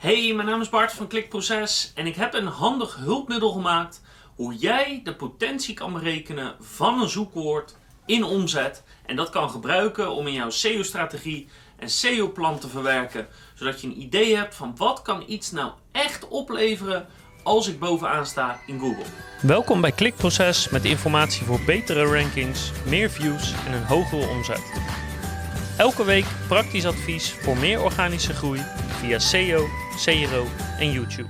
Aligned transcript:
Hey, 0.00 0.32
mijn 0.34 0.48
naam 0.48 0.60
is 0.60 0.68
Bart 0.68 0.92
van 0.92 1.06
Klikproces 1.06 1.92
en 1.94 2.06
ik 2.06 2.16
heb 2.16 2.34
een 2.34 2.46
handig 2.46 2.96
hulpmiddel 2.96 3.52
gemaakt 3.52 4.02
hoe 4.34 4.54
jij 4.54 5.00
de 5.04 5.14
potentie 5.14 5.74
kan 5.74 5.92
berekenen 5.92 6.54
van 6.60 7.00
een 7.00 7.08
zoekwoord 7.08 7.76
in 8.06 8.24
omzet 8.24 8.82
en 9.06 9.16
dat 9.16 9.30
kan 9.30 9.50
gebruiken 9.50 10.10
om 10.10 10.26
in 10.26 10.32
jouw 10.32 10.50
SEO-strategie 10.50 11.48
en 11.76 11.90
SEO-plan 11.90 12.58
te 12.58 12.68
verwerken, 12.68 13.26
zodat 13.54 13.80
je 13.80 13.86
een 13.86 14.00
idee 14.00 14.36
hebt 14.36 14.54
van 14.54 14.74
wat 14.76 15.02
kan 15.02 15.24
iets 15.26 15.50
nou 15.50 15.72
echt 15.92 16.28
opleveren 16.28 17.06
als 17.42 17.68
ik 17.68 17.78
bovenaan 17.78 18.26
sta 18.26 18.60
in 18.66 18.78
Google. 18.78 19.04
Welkom 19.42 19.80
bij 19.80 19.92
Klikproces 19.92 20.68
met 20.68 20.84
informatie 20.84 21.46
voor 21.46 21.60
betere 21.66 22.04
rankings, 22.04 22.70
meer 22.86 23.10
views 23.10 23.52
en 23.66 23.72
een 23.72 23.84
hogere 23.84 24.28
omzet. 24.28 24.72
Elke 25.76 26.04
week 26.04 26.26
praktisch 26.48 26.86
advies 26.86 27.32
voor 27.32 27.56
meer 27.56 27.82
organische 27.82 28.34
groei 28.34 28.60
via 29.00 29.18
SEO, 29.18 29.68
CRO 30.04 30.46
en 30.78 30.92
YouTube. 30.92 31.28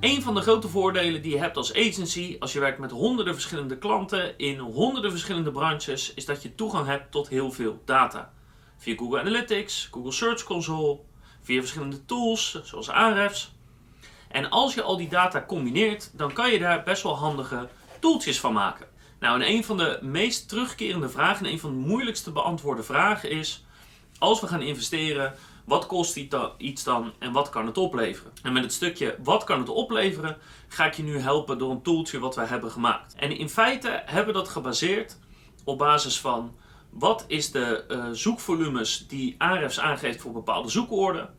Een 0.00 0.22
van 0.22 0.34
de 0.34 0.40
grote 0.40 0.68
voordelen 0.68 1.22
die 1.22 1.32
je 1.32 1.38
hebt 1.38 1.56
als 1.56 1.74
agency 1.74 2.36
als 2.38 2.52
je 2.52 2.60
werkt 2.60 2.78
met 2.78 2.90
honderden 2.90 3.34
verschillende 3.34 3.78
klanten 3.78 4.38
in 4.38 4.58
honderden 4.58 5.10
verschillende 5.10 5.50
branches 5.50 6.14
is 6.14 6.24
dat 6.24 6.42
je 6.42 6.54
toegang 6.54 6.86
hebt 6.86 7.12
tot 7.12 7.28
heel 7.28 7.52
veel 7.52 7.82
data. 7.84 8.32
Via 8.76 8.96
Google 8.96 9.20
Analytics, 9.20 9.88
Google 9.90 10.12
Search 10.12 10.42
Console, 10.42 10.98
via 11.42 11.60
verschillende 11.60 12.04
tools 12.04 12.60
zoals 12.62 12.88
Ahrefs. 12.88 13.52
En 14.28 14.50
als 14.50 14.74
je 14.74 14.82
al 14.82 14.96
die 14.96 15.08
data 15.08 15.44
combineert, 15.46 16.10
dan 16.14 16.32
kan 16.32 16.50
je 16.50 16.58
daar 16.58 16.82
best 16.82 17.02
wel 17.02 17.16
handige 17.16 17.68
tooltjes 18.00 18.40
van 18.40 18.52
maken. 18.52 18.86
Nou, 19.20 19.40
en 19.40 19.48
een 19.48 19.64
van 19.64 19.76
de 19.76 19.98
meest 20.02 20.48
terugkerende 20.48 21.08
vragen, 21.08 21.46
en 21.46 21.52
een 21.52 21.60
van 21.60 21.70
de 21.70 21.86
moeilijkste 21.88 22.30
beantwoorde 22.30 22.82
vragen 22.82 23.30
is: 23.30 23.64
als 24.18 24.40
we 24.40 24.46
gaan 24.46 24.62
investeren, 24.62 25.34
wat 25.68 25.86
kost 25.86 26.16
iets 26.56 26.84
dan 26.84 27.12
en 27.18 27.32
wat 27.32 27.48
kan 27.48 27.66
het 27.66 27.78
opleveren? 27.78 28.32
En 28.42 28.52
met 28.52 28.62
het 28.62 28.72
stukje 28.72 29.16
wat 29.22 29.44
kan 29.44 29.58
het 29.58 29.68
opleveren, 29.68 30.36
ga 30.68 30.86
ik 30.86 30.94
je 30.94 31.02
nu 31.02 31.18
helpen 31.18 31.58
door 31.58 31.70
een 31.70 31.82
tooltje 31.82 32.18
wat 32.18 32.36
wij 32.36 32.46
hebben 32.46 32.70
gemaakt. 32.70 33.14
En 33.14 33.38
in 33.38 33.48
feite 33.48 34.02
hebben 34.04 34.34
we 34.34 34.40
dat 34.40 34.48
gebaseerd 34.48 35.18
op 35.64 35.78
basis 35.78 36.20
van 36.20 36.56
wat 36.90 37.24
is 37.26 37.50
de 37.50 37.84
uh, 37.88 38.06
zoekvolumes 38.12 39.06
die 39.08 39.34
Ahrefs 39.38 39.80
aangeeft 39.80 40.20
voor 40.20 40.32
bepaalde 40.32 40.68
zoekwoorden. 40.68 41.34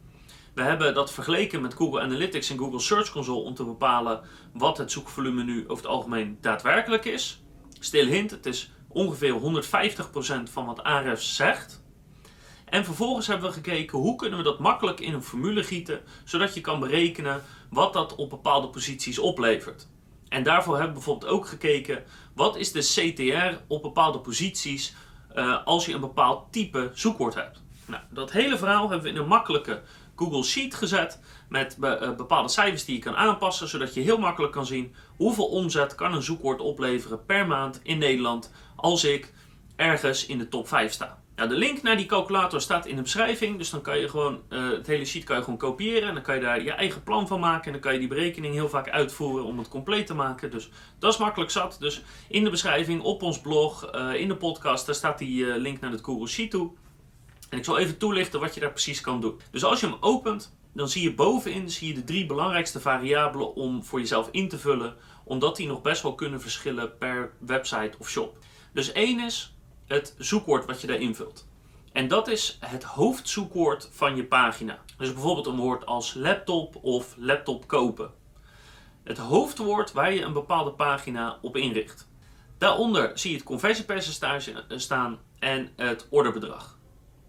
We 0.54 0.62
hebben 0.62 0.94
dat 0.94 1.12
vergeleken 1.12 1.62
met 1.62 1.74
Google 1.74 2.02
Analytics 2.02 2.50
en 2.50 2.58
Google 2.58 2.80
Search 2.80 3.12
Console 3.12 3.44
om 3.44 3.54
te 3.54 3.64
bepalen 3.64 4.22
wat 4.54 4.78
het 4.78 4.92
zoekvolume 4.92 5.44
nu 5.44 5.64
over 5.64 5.84
het 5.84 5.94
algemeen 5.94 6.38
daadwerkelijk 6.42 7.06
is. 7.06 7.44
Stil 7.80 8.06
hint, 8.06 8.32
het 8.32 8.46
is 8.46 8.72
ongeveer 8.88 9.64
150% 10.48 10.52
van 10.52 10.66
wat 10.66 10.84
Ahrefs 10.84 11.36
zegt. 11.36 11.88
En 12.70 12.86
vervolgens 12.86 13.28
hebben 13.28 13.48
we 13.48 13.54
gekeken 13.54 13.98
hoe 13.98 14.16
kunnen 14.16 14.38
we 14.38 14.44
dat 14.44 14.60
makkelijk 14.60 15.00
in 15.00 15.14
een 15.14 15.24
formule 15.24 15.64
gieten, 15.64 16.02
zodat 16.24 16.54
je 16.54 16.62
kan 16.62 16.80
berekenen 16.80 17.44
wat 17.70 17.94
dat 17.94 18.16
op 18.16 18.30
bepaalde 18.30 18.68
posities 18.68 19.20
oplevert. 19.20 19.88
En 20.30 20.44
daarvoor 20.44 20.74
hebben 20.74 20.94
we 20.94 21.00
bijvoorbeeld 21.00 21.32
ook 21.32 21.48
gekeken 21.48 22.04
wat 22.34 22.56
is 22.56 22.72
de 22.72 22.80
CTR 22.80 23.62
op 23.68 23.82
bepaalde 23.82 24.20
posities 24.20 24.96
uh, 25.36 25.66
als 25.66 25.86
je 25.86 25.94
een 25.94 26.00
bepaald 26.00 26.52
type 26.52 26.92
zoekwoord 26.94 27.36
hebt. 27.36 27.62
Nou, 27.86 28.04
dat 28.10 28.32
hele 28.32 28.58
verhaal 28.58 28.90
hebben 28.90 29.12
we 29.12 29.16
in 29.16 29.22
een 29.22 29.28
makkelijke 29.28 29.82
Google 30.16 30.44
Sheet 30.44 30.76
gezet 30.76 31.20
met 31.50 31.78
uh, 31.82 32.16
bepaalde 32.16 32.50
cijfers 32.50 32.86
die 32.86 32.96
je 32.96 33.02
kan 33.02 33.16
aanpassen, 33.16 33.68
zodat 33.68 33.94
je 33.94 34.02
heel 34.02 34.18
makkelijk 34.18 34.54
kan 34.54 34.66
zien 34.66 34.96
hoeveel 35.16 35.46
omzet 35.46 35.96
kan 35.96 36.14
een 36.14 36.22
zoekwoord 36.22 36.60
opleveren 36.62 37.26
per 37.26 37.48
maand 37.48 37.80
in 37.84 37.98
Nederland 37.98 38.52
als 38.76 39.04
ik 39.04 39.34
ergens 39.76 40.26
in 40.26 40.38
de 40.38 40.48
top 40.48 40.68
5 40.68 40.92
sta. 40.92 41.22
Nou, 41.40 41.52
de 41.52 41.58
link 41.58 41.82
naar 41.82 41.98
die 41.98 42.06
calculator 42.06 42.62
staat 42.62 42.86
in 42.86 42.96
de 42.96 43.02
beschrijving. 43.02 43.58
Dus 43.58 43.70
dan 43.70 43.82
kan 43.82 44.00
je 44.00 44.10
gewoon 44.10 44.42
uh, 44.50 44.70
het 44.72 44.88
hele 44.88 45.06
sheet 45.06 45.24
kan 45.24 45.38
je 45.38 45.44
gewoon 45.44 45.60
kopiëren. 45.60 46.08
En 46.08 46.14
dan 46.14 46.24
kan 46.24 46.36
je 46.36 46.42
daar 46.42 46.64
je 46.64 46.72
eigen 46.72 47.04
plan 47.04 47.28
van 47.28 47.40
maken. 47.40 47.66
En 47.66 47.72
dan 47.72 47.82
kan 47.82 47.94
je 47.94 48.00
die 48.00 48.08
berekening 48.08 48.54
heel 48.54 48.70
vaak 48.70 48.90
uitvoeren 48.90 49.46
om 49.46 49.58
het 49.58 49.68
compleet 49.68 50.08
te 50.08 50.14
maken. 50.14 50.52
Dus 50.52 50.70
dat 51.00 51.14
is 51.14 51.20
makkelijk 51.20 51.52
zat. 51.52 51.78
Dus 51.80 52.02
in 52.28 52.44
de 52.44 52.50
beschrijving, 52.50 53.02
op 53.02 53.22
ons 53.22 53.42
blog, 53.42 53.96
uh, 53.96 54.14
in 54.14 54.28
de 54.28 54.36
podcast, 54.36 54.86
daar 54.86 54.96
staat 54.96 55.18
die 55.18 55.46
uh, 55.46 55.56
link 55.56 55.80
naar 55.80 55.92
het 55.92 56.04
Google 56.04 56.28
Sheet 56.28 56.52
toe. 56.52 56.72
En 57.50 57.58
ik 57.58 57.64
zal 57.64 57.78
even 57.78 57.98
toelichten 57.98 58.40
wat 58.40 58.54
je 58.54 58.60
daar 58.60 58.72
precies 58.72 59.02
kan 59.02 59.22
doen. 59.22 59.40
Dus 59.52 59.64
als 59.64 59.80
je 59.80 59.86
hem 59.86 59.98
opent, 60.00 60.58
dan 60.74 60.90
zie 60.90 61.04
je 61.04 61.14
bovenin 61.14 61.70
zie 61.70 61.88
je 61.88 61.94
de 61.94 62.04
drie 62.04 62.26
belangrijkste 62.26 62.80
variabelen 62.80 63.56
om 63.56 63.84
voor 63.84 64.00
jezelf 64.00 64.30
in 64.32 64.50
te 64.50 64.58
vullen. 64.58 64.96
Omdat 65.24 65.56
die 65.56 65.68
nog 65.68 65.82
best 65.82 66.02
wel 66.02 66.16
kunnen 66.16 66.42
verschillen 66.42 66.98
per 66.98 67.32
website 67.40 67.92
of 68.00 68.10
shop. 68.10 68.38
Dus 68.74 68.92
één 68.92 69.20
is 69.20 69.54
het 69.90 70.16
zoekwoord 70.18 70.66
wat 70.66 70.82
je 70.82 70.88
daar 70.88 71.00
invult. 71.00 71.48
En 71.92 72.08
dat 72.08 72.28
is 72.28 72.58
het 72.60 72.84
hoofdzoekwoord 72.84 73.90
van 73.92 74.16
je 74.16 74.26
pagina. 74.26 74.80
Dus 74.98 75.14
bijvoorbeeld 75.14 75.46
een 75.46 75.58
woord 75.58 75.86
als 75.86 76.14
laptop 76.14 76.76
of 76.82 77.16
laptop 77.18 77.68
kopen. 77.68 78.12
Het 79.04 79.18
hoofdwoord 79.18 79.92
waar 79.92 80.14
je 80.14 80.22
een 80.22 80.34
bepaalde 80.34 80.72
pagina 80.72 81.38
op 81.42 81.56
inricht. 81.56 82.08
Daaronder 82.58 83.12
zie 83.14 83.32
je 83.32 83.38
het 83.38 83.46
conversiepercentage 83.46 84.64
staan 84.68 85.20
en 85.40 85.72
het 85.76 86.08
orderbedrag. 86.10 86.78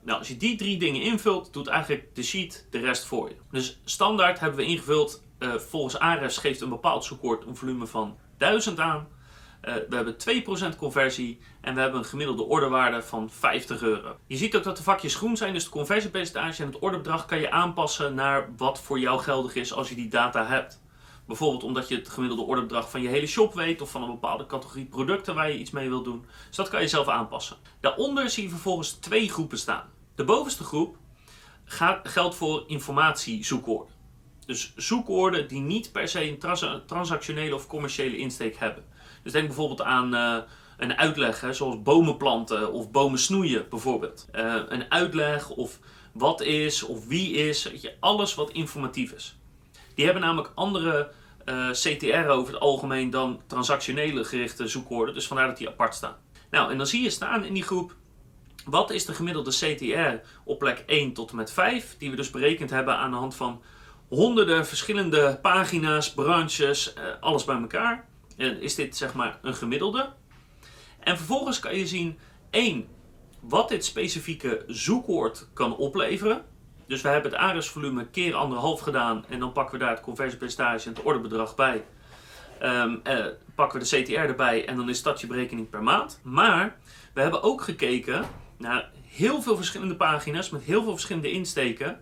Nou, 0.03 0.19
als 0.19 0.28
je 0.28 0.37
die 0.37 0.56
drie 0.56 0.78
dingen 0.78 1.03
invult, 1.03 1.53
doet 1.53 1.66
eigenlijk 1.66 2.15
de 2.15 2.22
sheet 2.22 2.66
de 2.71 2.78
rest 2.78 3.04
voor 3.04 3.28
je. 3.28 3.37
Dus 3.50 3.81
standaard 3.84 4.41
hebben 4.41 4.59
we 4.59 4.65
ingevuld, 4.65 5.22
uh, 5.38 5.54
volgens 5.54 5.98
Ahrefs 5.98 6.38
geeft 6.38 6.60
een 6.60 6.69
bepaald 6.69 7.04
zoekwoord 7.04 7.47
een 7.47 7.56
volume 7.56 7.87
van 7.87 8.19
1000 8.38 8.81
aan. 8.81 9.09
Uh, 9.65 9.75
we 9.88 9.97
hebben 9.97 10.16
2% 10.75 10.76
conversie 10.76 11.38
en 11.60 11.75
we 11.75 11.81
hebben 11.81 11.98
een 11.98 12.06
gemiddelde 12.06 12.43
orderwaarde 12.43 13.03
van 13.03 13.31
50 13.31 13.82
euro. 13.82 14.16
Je 14.26 14.37
ziet 14.37 14.56
ook 14.56 14.62
dat 14.62 14.76
de 14.76 14.82
vakjes 14.82 15.15
groen 15.15 15.37
zijn, 15.37 15.53
dus 15.53 15.62
het 15.62 15.72
conversiepercentage 15.72 16.62
en 16.62 16.69
het 16.69 16.78
orderbedrag 16.78 17.26
kan 17.26 17.41
je 17.41 17.50
aanpassen 17.50 18.15
naar 18.15 18.48
wat 18.56 18.81
voor 18.81 18.98
jou 18.98 19.21
geldig 19.21 19.54
is 19.54 19.72
als 19.72 19.88
je 19.88 19.94
die 19.94 20.09
data 20.09 20.47
hebt. 20.47 20.81
Bijvoorbeeld 21.26 21.65
omdat 21.65 21.88
je 21.88 21.97
het 21.97 22.09
gemiddelde 22.09 22.43
orderbedrag 22.43 22.91
van 22.91 23.03
je 23.03 23.09
hele 23.09 23.26
shop 23.26 23.54
weet 23.54 23.81
of 23.81 23.91
van 23.91 24.03
een 24.03 24.10
bepaalde 24.10 24.47
categorie 24.47 24.84
producten 24.84 25.34
waar 25.34 25.50
je 25.50 25.59
iets 25.59 25.71
mee 25.71 25.88
wilt 25.88 26.04
doen. 26.04 26.25
Dus 26.47 26.56
dat 26.56 26.69
kan 26.69 26.81
je 26.81 26.88
zelf 26.88 27.09
aanpassen. 27.09 27.56
Daaronder 27.81 28.31
zie 28.31 28.42
je 28.42 28.48
vervolgens 28.48 28.92
twee 28.92 29.28
groepen 29.28 29.59
staan. 29.59 29.91
De 30.15 30.25
bovenste 30.25 30.65
groep 30.65 30.97
gaat, 31.65 32.09
geldt 32.09 32.34
voor 32.34 32.65
informatiezoekwoorden. 32.66 33.94
Dus 34.47 34.72
zoekwoorden 34.77 35.48
die 35.48 35.60
niet 35.60 35.92
per 35.92 36.09
se 36.09 36.28
een 36.28 36.84
transactionele 36.87 37.54
of 37.54 37.66
commerciële 37.66 38.16
insteek 38.16 38.56
hebben. 38.56 38.84
Dus 39.23 39.33
denk 39.33 39.47
bijvoorbeeld 39.47 39.83
aan 39.83 40.15
uh, 40.15 40.37
een 40.81 40.97
uitleg, 40.97 41.41
hè, 41.41 41.53
zoals 41.53 41.83
bomen 41.83 42.17
planten 42.17 42.73
of 42.73 42.91
bomen 42.91 43.19
snoeien 43.19 43.67
bijvoorbeeld. 43.69 44.27
Uh, 44.35 44.55
een 44.69 44.91
uitleg 44.91 45.51
of 45.51 45.79
wat 46.13 46.41
is 46.41 46.83
of 46.83 47.07
wie 47.07 47.33
is, 47.33 47.63
weet 47.63 47.83
je, 47.83 47.95
alles 48.01 48.35
wat 48.35 48.51
informatief 48.51 49.13
is. 49.13 49.39
Die 49.95 50.05
hebben 50.05 50.23
namelijk 50.23 50.53
andere 50.55 51.11
uh, 51.45 51.69
eh, 51.69 51.75
CTR 51.75 52.29
over 52.29 52.53
het 52.53 52.63
algemeen 52.63 53.11
dan 53.11 53.41
transactionele 53.47 54.25
gerichte 54.25 54.69
zoekwoorden, 54.69 55.15
dus 55.15 55.27
vandaar 55.27 55.47
dat 55.47 55.57
die 55.57 55.69
apart 55.69 55.95
staan. 55.95 56.17
Nou, 56.51 56.71
en 56.71 56.77
dan 56.77 56.87
zie 56.87 57.03
je 57.03 57.11
staan 57.11 57.45
in 57.45 57.55
die 57.55 57.63
groep 57.63 57.95
wat 58.65 58.91
is 58.91 59.05
de 59.05 59.15
gemiddelde 59.15 59.51
CTR 59.51 60.27
op 60.45 60.59
plek 60.59 60.83
1 60.87 61.13
tot 61.13 61.31
en 61.31 61.37
met 61.37 61.53
5, 61.53 61.97
die 61.99 62.11
we 62.11 62.17
dus 62.17 62.31
berekend 62.31 62.71
hebben 62.71 62.97
aan 62.97 63.11
de 63.11 63.17
hand 63.17 63.35
van 63.35 63.63
honderden 64.09 64.67
verschillende 64.67 65.39
pagina's, 65.43 66.15
branches, 66.15 66.95
alles 67.21 67.45
bij 67.45 67.57
elkaar 67.57 68.09
is 68.41 68.75
dit 68.75 68.97
zeg 68.97 69.15
maar 69.15 69.39
een 69.43 69.55
gemiddelde. 69.55 70.12
En 71.01 71.17
vervolgens 71.17 71.59
kan 71.59 71.77
je 71.77 71.87
zien, 71.87 72.19
één, 72.51 72.89
wat 73.41 73.69
dit 73.69 73.84
specifieke 73.84 74.65
zoekwoord 74.67 75.49
kan 75.53 75.77
opleveren. 75.77 76.45
Dus 76.87 77.03
we 77.03 77.09
hebben 77.09 77.31
het 77.31 77.41
aresvolume 77.41 78.06
keer 78.06 78.34
anderhalf 78.34 78.81
gedaan 78.81 79.25
en 79.28 79.39
dan 79.39 79.53
pakken 79.53 79.78
we 79.78 79.84
daar 79.84 79.95
het 79.95 80.01
conversiepercentage 80.01 80.89
en 80.89 80.95
het 80.95 81.03
orderbedrag 81.03 81.55
bij. 81.55 81.84
Um, 82.62 83.01
eh, 83.05 83.27
pakken 83.55 83.81
we 83.81 83.89
de 83.89 84.03
CTR 84.03 84.12
erbij 84.12 84.67
en 84.67 84.77
dan 84.77 84.89
is 84.89 85.03
dat 85.03 85.21
je 85.21 85.27
berekening 85.27 85.71
per 85.71 85.83
maand. 85.83 86.21
Maar 86.22 86.77
we 87.15 87.21
hebben 87.21 87.43
ook 87.43 87.62
gekeken 87.62 88.25
naar 88.57 88.91
heel 89.07 89.43
veel 89.43 89.57
verschillende 89.57 89.97
pagina's 89.97 90.51
met 90.51 90.62
heel 90.62 90.83
veel 90.83 90.93
verschillende 90.93 91.31
insteken. 91.31 92.01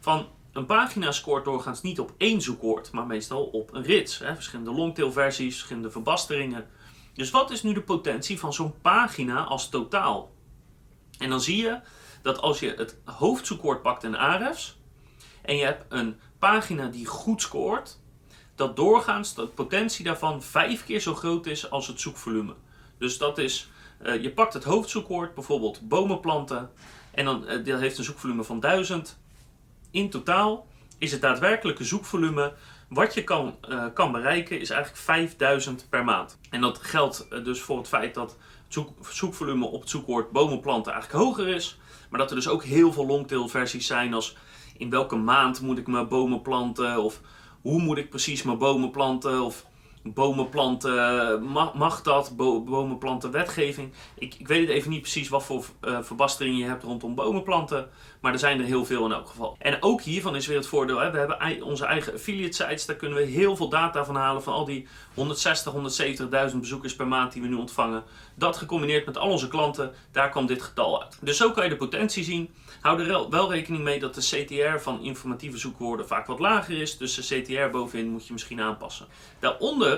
Van 0.00 0.28
een 0.52 0.66
pagina 0.66 1.12
scoort 1.12 1.44
doorgaans 1.44 1.82
niet 1.82 2.00
op 2.00 2.14
één 2.16 2.40
zoekwoord, 2.40 2.92
maar 2.92 3.06
meestal 3.06 3.44
op 3.44 3.74
een 3.74 3.82
rits. 3.82 4.18
Hè? 4.18 4.34
Verschillende 4.34 4.72
longtailversies, 4.72 5.54
verschillende 5.54 5.90
verbasteringen. 5.90 6.66
Dus 7.14 7.30
wat 7.30 7.50
is 7.50 7.62
nu 7.62 7.72
de 7.72 7.82
potentie 7.82 8.38
van 8.38 8.52
zo'n 8.52 8.80
pagina 8.80 9.44
als 9.44 9.68
totaal? 9.68 10.32
En 11.18 11.30
dan 11.30 11.40
zie 11.40 11.56
je 11.56 11.80
dat 12.22 12.40
als 12.40 12.60
je 12.60 12.74
het 12.76 12.96
hoofdzoekwoord 13.04 13.82
pakt 13.82 14.04
in 14.04 14.16
Ahrefs 14.16 14.78
en 15.42 15.56
je 15.56 15.64
hebt 15.64 15.84
een 15.88 16.20
pagina 16.38 16.86
die 16.86 17.06
goed 17.06 17.42
scoort, 17.42 17.98
dat 18.54 18.76
doorgaans 18.76 19.34
de 19.34 19.46
potentie 19.46 20.04
daarvan 20.04 20.42
vijf 20.42 20.84
keer 20.84 21.00
zo 21.00 21.14
groot 21.14 21.46
is 21.46 21.70
als 21.70 21.86
het 21.86 22.00
zoekvolume. 22.00 22.54
Dus 22.98 23.18
dat 23.18 23.38
is, 23.38 23.70
uh, 24.02 24.22
je 24.22 24.32
pakt 24.32 24.54
het 24.54 24.64
hoofdzoekwoord, 24.64 25.34
bijvoorbeeld 25.34 25.88
bomenplanten, 25.88 26.70
en 27.10 27.24
dan 27.24 27.44
dat 27.64 27.80
heeft 27.80 27.98
een 27.98 28.04
zoekvolume 28.04 28.44
van 28.44 28.60
1000 28.60 29.18
in 29.90 30.10
totaal 30.10 30.66
is 30.98 31.12
het 31.12 31.20
daadwerkelijke 31.20 31.84
zoekvolume 31.84 32.54
wat 32.88 33.14
je 33.14 33.24
kan, 33.24 33.56
uh, 33.68 33.84
kan 33.94 34.12
bereiken 34.12 34.60
is 34.60 34.70
eigenlijk 34.70 35.02
5000 35.02 35.86
per 35.88 36.04
maand. 36.04 36.38
En 36.50 36.60
dat 36.60 36.78
geldt 36.78 37.26
uh, 37.32 37.44
dus 37.44 37.60
voor 37.60 37.78
het 37.78 37.88
feit 37.88 38.14
dat 38.14 38.30
het 38.30 38.38
zoek, 38.68 39.06
zoekvolume 39.08 39.66
op 39.66 39.80
het 39.80 39.90
zoekwoord 39.90 40.30
bomenplanten 40.30 40.92
eigenlijk 40.92 41.24
hoger 41.24 41.48
is. 41.48 41.78
Maar 42.08 42.20
dat 42.20 42.30
er 42.30 42.36
dus 42.36 42.48
ook 42.48 42.64
heel 42.64 42.92
veel 42.92 43.06
longtail 43.06 43.48
versies 43.48 43.86
zijn 43.86 44.14
als 44.14 44.36
in 44.76 44.90
welke 44.90 45.16
maand 45.16 45.60
moet 45.60 45.78
ik 45.78 45.86
mijn 45.86 46.08
bomen 46.08 46.42
planten? 46.42 47.02
Of 47.02 47.20
hoe 47.60 47.80
moet 47.80 47.98
ik 47.98 48.10
precies 48.10 48.42
mijn 48.42 48.58
bomen 48.58 48.90
planten? 48.90 49.42
Of 49.42 49.66
bomenplanten, 50.02 51.42
mag, 51.44 51.74
mag 51.74 52.02
dat? 52.02 52.36
Bo 52.36 52.62
bomenplanten 52.62 53.30
wetgeving. 53.30 53.92
Ik, 54.18 54.34
ik 54.38 54.48
weet 54.48 54.60
het 54.60 54.70
even 54.76 54.90
niet 54.90 55.00
precies 55.00 55.28
wat 55.28 55.44
voor 55.44 55.64
uh, 55.84 55.98
verbastering 56.02 56.58
je 56.58 56.64
hebt 56.64 56.82
rondom 56.82 57.14
bomenplanten. 57.14 57.88
Maar 58.20 58.32
er 58.32 58.38
zijn 58.38 58.60
er 58.60 58.64
heel 58.64 58.84
veel 58.84 59.04
in 59.04 59.12
elk 59.12 59.28
geval. 59.28 59.56
En 59.58 59.82
ook 59.82 60.02
hiervan 60.02 60.36
is 60.36 60.46
weer 60.46 60.56
het 60.56 60.66
voordeel. 60.66 60.98
Hè? 60.98 61.10
We 61.10 61.18
hebben 61.18 61.62
onze 61.62 61.84
eigen 61.84 62.14
affiliate 62.14 62.52
sites. 62.52 62.86
Daar 62.86 62.96
kunnen 62.96 63.18
we 63.18 63.24
heel 63.24 63.56
veel 63.56 63.68
data 63.68 64.04
van 64.04 64.16
halen. 64.16 64.42
Van 64.42 64.52
al 64.52 64.64
die 64.64 64.86
160, 65.14 65.72
170.000 66.52 66.56
bezoekers 66.56 66.96
per 66.96 67.06
maand 67.06 67.32
die 67.32 67.42
we 67.42 67.48
nu 67.48 67.54
ontvangen. 67.54 68.02
Dat 68.34 68.56
gecombineerd 68.56 69.06
met 69.06 69.18
al 69.18 69.30
onze 69.30 69.48
klanten. 69.48 69.92
Daar 70.12 70.30
kwam 70.30 70.46
dit 70.46 70.62
getal 70.62 71.02
uit. 71.02 71.18
Dus 71.20 71.36
zo 71.36 71.50
kan 71.50 71.64
je 71.64 71.70
de 71.70 71.76
potentie 71.76 72.24
zien. 72.24 72.50
Hou 72.80 73.02
er 73.02 73.30
wel 73.30 73.52
rekening 73.52 73.82
mee 73.82 73.98
dat 73.98 74.14
de 74.14 74.20
CTR 74.20 74.82
van 74.82 75.02
informatieve 75.02 75.58
zoekwoorden 75.58 76.06
vaak 76.06 76.26
wat 76.26 76.38
lager 76.38 76.80
is. 76.80 76.96
Dus 76.98 77.14
de 77.14 77.42
CTR 77.42 77.70
bovenin 77.70 78.10
moet 78.10 78.26
je 78.26 78.32
misschien 78.32 78.60
aanpassen. 78.60 79.06
Daaronder 79.38 79.89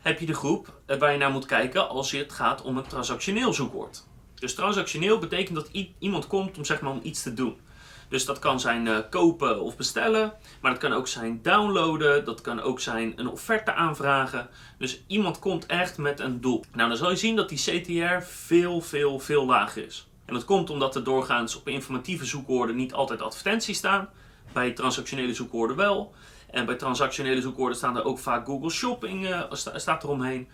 heb 0.00 0.20
je 0.20 0.26
de 0.26 0.34
groep 0.34 0.80
eh, 0.86 0.98
waar 0.98 1.12
je 1.12 1.18
naar 1.18 1.30
moet 1.30 1.46
kijken 1.46 1.88
als 1.88 2.10
het 2.10 2.32
gaat 2.32 2.62
om 2.62 2.76
een 2.76 2.86
transactioneel 2.86 3.52
zoekwoord. 3.52 4.06
Dus 4.34 4.54
transactioneel 4.54 5.18
betekent 5.18 5.56
dat 5.56 5.70
iemand 5.98 6.26
komt 6.26 6.58
om, 6.58 6.64
zeg 6.64 6.80
maar, 6.80 6.92
om 6.92 7.00
iets 7.02 7.22
te 7.22 7.34
doen. 7.34 7.56
Dus 8.08 8.24
dat 8.24 8.38
kan 8.38 8.60
zijn 8.60 8.86
uh, 8.86 8.98
kopen 9.10 9.60
of 9.60 9.76
bestellen, 9.76 10.32
maar 10.60 10.70
dat 10.70 10.80
kan 10.80 10.92
ook 10.92 11.08
zijn 11.08 11.42
downloaden, 11.42 12.24
dat 12.24 12.40
kan 12.40 12.60
ook 12.60 12.80
zijn 12.80 13.12
een 13.16 13.28
offerte 13.28 13.72
aanvragen. 13.72 14.48
Dus 14.78 15.02
iemand 15.06 15.38
komt 15.38 15.66
echt 15.66 15.98
met 15.98 16.20
een 16.20 16.40
doel. 16.40 16.64
Nou, 16.72 16.88
dan 16.88 16.98
zal 16.98 17.10
je 17.10 17.16
zien 17.16 17.36
dat 17.36 17.48
die 17.48 17.58
CTR 17.58 18.24
veel, 18.26 18.80
veel, 18.80 19.18
veel 19.18 19.46
lager 19.46 19.86
is. 19.86 20.08
En 20.24 20.34
dat 20.34 20.44
komt 20.44 20.70
omdat 20.70 20.94
er 20.94 21.04
doorgaans 21.04 21.56
op 21.56 21.68
informatieve 21.68 22.24
zoekwoorden 22.24 22.76
niet 22.76 22.92
altijd 22.92 23.22
advertenties 23.22 23.78
staan. 23.78 24.08
Bij 24.52 24.70
transactionele 24.70 25.34
zoekwoorden 25.34 25.76
wel. 25.76 26.14
En 26.50 26.66
bij 26.66 26.74
transactionele 26.74 27.40
zoekwoorden 27.40 27.76
staan 27.76 27.96
er 27.96 28.04
ook 28.04 28.18
vaak 28.18 28.46
Google 28.46 28.70
Shopping 28.70 29.28
uh, 29.28 29.42
staat 29.74 30.04
eromheen. 30.04 30.48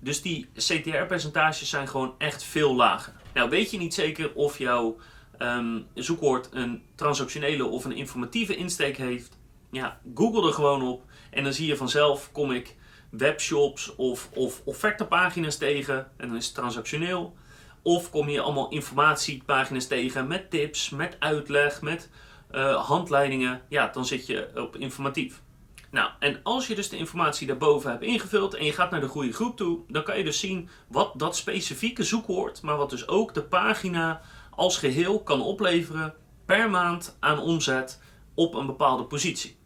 Dus 0.00 0.22
die 0.22 0.48
CTR-percentages 0.54 1.68
zijn 1.68 1.88
gewoon 1.88 2.14
echt 2.18 2.44
veel 2.44 2.74
lager. 2.74 3.12
Nou, 3.34 3.50
weet 3.50 3.70
je 3.70 3.78
niet 3.78 3.94
zeker 3.94 4.34
of 4.34 4.58
jouw 4.58 4.96
um, 5.38 5.86
zoekwoord 5.94 6.48
een 6.52 6.82
transactionele 6.94 7.64
of 7.64 7.84
een 7.84 7.96
informatieve 7.96 8.56
insteek 8.56 8.96
heeft? 8.96 9.38
Ja, 9.70 10.00
google 10.14 10.46
er 10.46 10.54
gewoon 10.54 10.82
op 10.82 11.02
en 11.30 11.44
dan 11.44 11.52
zie 11.52 11.66
je 11.66 11.76
vanzelf, 11.76 12.32
kom 12.32 12.52
ik 12.52 12.76
webshops 13.10 13.94
of, 13.96 14.28
of 14.34 14.60
offertepagina's 14.64 15.56
tegen 15.56 16.10
en 16.16 16.28
dan 16.28 16.36
is 16.36 16.46
het 16.46 16.54
transactioneel. 16.54 17.36
Of 17.82 18.10
kom 18.10 18.28
je 18.28 18.40
allemaal 18.40 18.68
informatiepagina's 18.68 19.86
tegen 19.86 20.26
met 20.26 20.50
tips, 20.50 20.90
met 20.90 21.16
uitleg, 21.18 21.82
met 21.82 22.10
uh, 22.52 22.84
handleidingen. 22.84 23.62
Ja, 23.68 23.88
dan 23.88 24.06
zit 24.06 24.26
je 24.26 24.50
op 24.54 24.76
informatief. 24.76 25.42
Nou, 25.90 26.10
en 26.18 26.40
als 26.42 26.66
je 26.66 26.74
dus 26.74 26.88
de 26.88 26.96
informatie 26.96 27.46
daarboven 27.46 27.90
hebt 27.90 28.02
ingevuld 28.02 28.54
en 28.54 28.64
je 28.64 28.72
gaat 28.72 28.90
naar 28.90 29.00
de 29.00 29.08
goede 29.08 29.32
groep 29.32 29.56
toe, 29.56 29.80
dan 29.88 30.02
kan 30.02 30.18
je 30.18 30.24
dus 30.24 30.40
zien 30.40 30.68
wat 30.88 31.12
dat 31.18 31.36
specifieke 31.36 32.04
zoekwoord, 32.04 32.62
maar 32.62 32.76
wat 32.76 32.90
dus 32.90 33.08
ook 33.08 33.34
de 33.34 33.42
pagina 33.42 34.20
als 34.50 34.78
geheel 34.78 35.22
kan 35.22 35.42
opleveren 35.42 36.14
per 36.46 36.70
maand 36.70 37.16
aan 37.20 37.38
omzet 37.38 38.00
op 38.34 38.54
een 38.54 38.66
bepaalde 38.66 39.04
positie. 39.04 39.56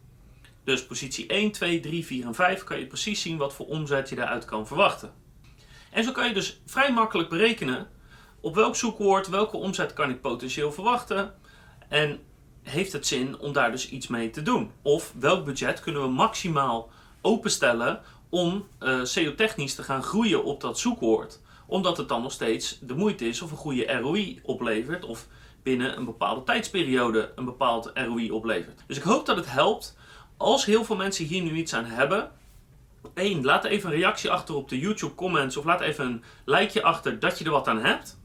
Dus 0.63 0.85
positie 0.85 1.27
1, 1.27 1.51
2, 1.51 1.79
3, 1.79 2.05
4 2.05 2.25
en 2.25 2.35
5 2.35 2.63
kan 2.63 2.79
je 2.79 2.87
precies 2.87 3.21
zien 3.21 3.37
wat 3.37 3.53
voor 3.53 3.65
omzet 3.65 4.09
je 4.09 4.15
daaruit 4.15 4.45
kan 4.45 4.67
verwachten. 4.67 5.13
En 5.91 6.03
zo 6.03 6.11
kan 6.11 6.27
je 6.27 6.33
dus 6.33 6.61
vrij 6.65 6.93
makkelijk 6.93 7.29
berekenen 7.29 7.87
op 8.41 8.55
welk 8.55 8.75
zoekwoord, 8.75 9.27
welke 9.27 9.57
omzet 9.57 9.93
kan 9.93 10.09
ik 10.09 10.21
potentieel 10.21 10.71
verwachten 10.71 11.33
en 11.89 12.19
heeft 12.67 12.93
het 12.93 13.07
zin 13.07 13.39
om 13.39 13.53
daar 13.53 13.71
dus 13.71 13.89
iets 13.89 14.07
mee 14.07 14.29
te 14.29 14.41
doen? 14.41 14.71
Of 14.81 15.13
welk 15.19 15.45
budget 15.45 15.79
kunnen 15.79 16.01
we 16.01 16.07
maximaal 16.07 16.89
openstellen 17.21 18.01
om 18.29 18.67
uh, 18.79 19.03
SEO-technisch 19.03 19.75
te 19.75 19.83
gaan 19.83 20.03
groeien 20.03 20.43
op 20.43 20.61
dat 20.61 20.79
zoekwoord? 20.79 21.39
Omdat 21.65 21.97
het 21.97 22.09
dan 22.09 22.21
nog 22.21 22.31
steeds 22.31 22.79
de 22.81 22.95
moeite 22.95 23.27
is 23.27 23.41
of 23.41 23.51
een 23.51 23.57
goede 23.57 23.97
ROI 23.97 24.39
oplevert 24.43 25.05
of 25.05 25.27
binnen 25.63 25.97
een 25.97 26.05
bepaalde 26.05 26.43
tijdsperiode 26.43 27.31
een 27.35 27.45
bepaald 27.45 27.91
ROI 27.93 28.31
oplevert. 28.31 28.83
Dus 28.87 28.97
ik 28.97 29.03
hoop 29.03 29.25
dat 29.25 29.35
het 29.35 29.51
helpt. 29.51 29.97
Als 30.37 30.65
heel 30.65 30.83
veel 30.83 30.95
mensen 30.95 31.25
hier 31.25 31.41
nu 31.41 31.51
iets 31.51 31.73
aan 31.73 31.85
hebben, 31.85 32.31
één, 33.13 33.43
laat 33.43 33.63
even 33.63 33.89
een 33.89 33.95
reactie 33.95 34.31
achter 34.31 34.55
op 34.55 34.69
de 34.69 34.79
YouTube 34.79 35.15
comments 35.15 35.57
of 35.57 35.65
laat 35.65 35.81
even 35.81 36.05
een 36.05 36.23
likeje 36.45 36.83
achter 36.83 37.19
dat 37.19 37.39
je 37.39 37.45
er 37.45 37.51
wat 37.51 37.67
aan 37.67 37.83
hebt. 37.83 38.19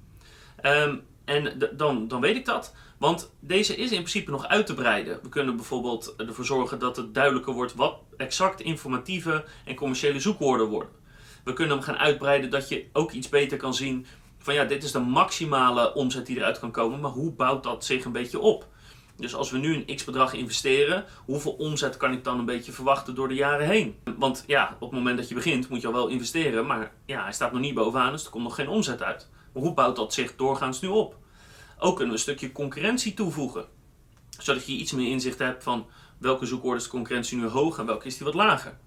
Um, 0.63 1.03
en 1.25 1.71
dan, 1.77 2.09
dan 2.09 2.21
weet 2.21 2.37
ik 2.37 2.45
dat. 2.45 2.75
Want 2.99 3.33
deze 3.41 3.77
is 3.77 3.91
in 3.91 3.97
principe 3.97 4.31
nog 4.31 4.47
uit 4.47 4.67
te 4.67 4.75
breiden. 4.75 5.19
We 5.23 5.29
kunnen 5.29 5.57
bijvoorbeeld 5.57 6.15
ervoor 6.17 6.45
zorgen 6.45 6.79
dat 6.79 6.97
het 6.97 7.15
duidelijker 7.15 7.53
wordt 7.53 7.75
wat 7.75 7.99
exact 8.17 8.61
informatieve 8.61 9.45
en 9.65 9.75
commerciële 9.75 10.21
zoekwoorden 10.21 10.67
worden. 10.67 10.91
We 11.45 11.53
kunnen 11.53 11.77
hem 11.77 11.85
gaan 11.85 11.99
uitbreiden 11.99 12.51
dat 12.51 12.69
je 12.69 12.87
ook 12.93 13.13
iets 13.13 13.29
beter 13.29 13.59
kan 13.59 13.75
zien 13.75 14.07
van 14.39 14.55
ja, 14.55 14.65
dit 14.65 14.85
is 14.85 14.93
de 14.93 14.99
maximale 14.99 15.95
omzet 15.95 16.27
die 16.27 16.37
eruit 16.37 16.59
kan 16.59 16.71
komen, 16.71 17.01
maar 17.01 17.11
hoe 17.11 17.33
bouwt 17.33 17.63
dat 17.63 17.85
zich 17.85 18.05
een 18.05 18.13
beetje 18.13 18.39
op? 18.39 18.67
Dus 19.17 19.35
als 19.35 19.51
we 19.51 19.59
nu 19.59 19.75
een 19.75 19.97
x 19.97 20.05
bedrag 20.05 20.33
investeren, 20.33 21.05
hoeveel 21.25 21.53
omzet 21.53 21.97
kan 21.97 22.13
ik 22.13 22.25
dan 22.25 22.39
een 22.39 22.45
beetje 22.45 22.73
verwachten 22.73 23.15
door 23.15 23.29
de 23.29 23.35
jaren 23.35 23.67
heen? 23.67 23.97
Want 24.17 24.45
ja, 24.47 24.77
op 24.81 24.91
het 24.91 24.99
moment 24.99 25.17
dat 25.17 25.29
je 25.29 25.35
begint 25.35 25.69
moet 25.69 25.81
je 25.81 25.87
al 25.87 25.93
wel 25.93 26.09
investeren, 26.09 26.67
maar 26.67 26.93
ja, 27.07 27.23
hij 27.23 27.33
staat 27.33 27.53
nog 27.53 27.61
niet 27.61 27.75
bovenaan, 27.75 28.13
dus 28.13 28.25
er 28.25 28.31
komt 28.31 28.45
nog 28.45 28.55
geen 28.55 28.69
omzet 28.69 29.03
uit. 29.03 29.29
Hoe 29.53 29.75
bouwt 29.75 29.97
dat 29.97 30.15
zich 30.15 30.37
doorgaans 30.37 30.81
nu 30.81 30.89
op? 30.89 31.17
Ook 31.79 31.97
kunnen 31.97 32.15
we 32.15 32.21
een 32.21 32.27
stukje 32.27 32.53
concurrentie 32.53 33.15
toevoegen. 33.15 33.65
Zodat 34.39 34.67
je 34.67 34.73
iets 34.73 34.93
meer 34.93 35.11
inzicht 35.11 35.39
hebt 35.39 35.63
van 35.63 35.87
welke 36.19 36.47
zoekwoorden 36.47 36.79
is 36.79 36.85
de 36.85 36.91
concurrentie 36.91 37.39
nu 37.39 37.47
hoog 37.47 37.79
en 37.79 37.87
welke 37.87 38.07
is 38.07 38.17
die 38.17 38.27
wat 38.27 38.35
lager. 38.35 38.79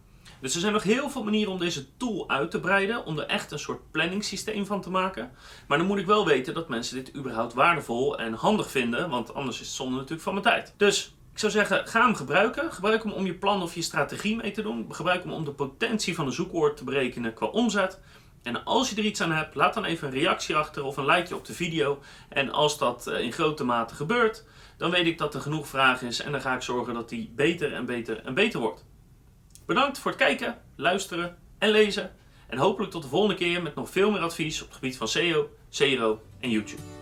Dus 0.41 0.53
er 0.53 0.59
zijn 0.59 0.73
nog 0.73 0.83
heel 0.83 1.09
veel 1.09 1.23
manieren 1.23 1.53
om 1.53 1.59
deze 1.59 1.97
tool 1.97 2.29
uit 2.29 2.51
te 2.51 2.59
breiden, 2.59 3.05
om 3.05 3.19
er 3.19 3.25
echt 3.25 3.51
een 3.51 3.59
soort 3.59 3.91
planningssysteem 3.91 4.65
van 4.65 4.81
te 4.81 4.89
maken. 4.89 5.31
Maar 5.67 5.77
dan 5.77 5.87
moet 5.87 5.97
ik 5.97 6.05
wel 6.05 6.25
weten 6.25 6.53
dat 6.53 6.69
mensen 6.69 6.95
dit 6.95 7.15
überhaupt 7.15 7.53
waardevol 7.53 8.19
en 8.19 8.33
handig 8.33 8.71
vinden, 8.71 9.09
want 9.09 9.33
anders 9.33 9.59
is 9.59 9.67
het 9.67 9.75
zonde 9.75 9.95
natuurlijk 9.95 10.21
van 10.21 10.33
mijn 10.33 10.45
tijd. 10.45 10.73
Dus 10.77 11.15
ik 11.31 11.39
zou 11.39 11.51
zeggen, 11.51 11.87
ga 11.87 12.05
hem 12.05 12.15
gebruiken. 12.15 12.71
Gebruik 12.71 13.03
hem 13.03 13.11
om 13.11 13.25
je 13.25 13.33
plan 13.33 13.61
of 13.61 13.75
je 13.75 13.81
strategie 13.81 14.35
mee 14.35 14.51
te 14.51 14.61
doen. 14.61 14.85
Gebruik 14.89 15.23
hem 15.23 15.31
om 15.31 15.45
de 15.45 15.51
potentie 15.51 16.15
van 16.15 16.25
een 16.25 16.31
zoekwoord 16.31 16.77
te 16.77 16.83
berekenen 16.83 17.33
qua 17.33 17.45
omzet. 17.45 17.99
En 18.45 18.63
als 18.63 18.89
je 18.89 18.95
er 18.95 19.03
iets 19.03 19.21
aan 19.21 19.31
hebt, 19.31 19.55
laat 19.55 19.73
dan 19.73 19.85
even 19.85 20.07
een 20.07 20.13
reactie 20.13 20.55
achter 20.55 20.83
of 20.83 20.97
een 20.97 21.05
likeje 21.05 21.35
op 21.35 21.45
de 21.45 21.53
video. 21.53 21.99
En 22.29 22.51
als 22.51 22.77
dat 22.77 23.07
eh, 23.07 23.19
in 23.19 23.31
grote 23.31 23.63
mate 23.63 23.95
gebeurt, 23.95 24.43
dan 24.77 24.91
weet 24.91 25.05
ik 25.05 25.17
dat 25.17 25.33
er 25.33 25.41
genoeg 25.41 25.67
vraag 25.67 26.01
is 26.01 26.21
en 26.21 26.31
dan 26.31 26.41
ga 26.41 26.55
ik 26.55 26.61
zorgen 26.61 26.93
dat 26.93 27.09
die 27.09 27.31
beter 27.35 27.73
en 27.73 27.85
beter 27.85 28.25
en 28.25 28.33
beter 28.33 28.59
wordt. 28.59 28.85
Bedankt 29.65 29.99
voor 29.99 30.11
het 30.11 30.19
kijken, 30.19 30.57
luisteren 30.75 31.37
en 31.57 31.69
lezen. 31.69 32.11
En 32.47 32.57
hopelijk 32.57 32.91
tot 32.91 33.01
de 33.01 33.09
volgende 33.09 33.35
keer 33.35 33.61
met 33.61 33.75
nog 33.75 33.89
veel 33.89 34.11
meer 34.11 34.21
advies 34.21 34.61
op 34.61 34.67
het 34.67 34.75
gebied 34.75 34.97
van 34.97 35.07
SEO, 35.07 35.49
CRO 35.69 36.21
en 36.39 36.49
YouTube. 36.49 36.94